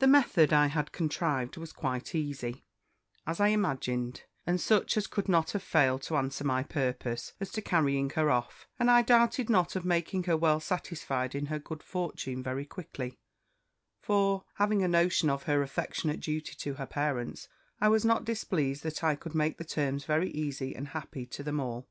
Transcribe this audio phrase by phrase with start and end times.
[0.00, 2.66] "The method I had contrived was quite easy,
[3.26, 7.50] as I imagined, and such as could not have failed to answer my purpose, as
[7.52, 11.58] to carrying her off; and I doubted not of making her well satisfied in her
[11.58, 13.18] good fortune very quickly;
[13.98, 17.48] for, having a notion of her affectionate duty to her parents,
[17.80, 21.42] I was not displeased that I could make the terms very easy and happy to
[21.42, 21.88] them all.